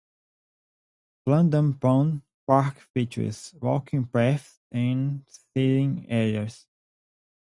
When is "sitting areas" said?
5.27-6.65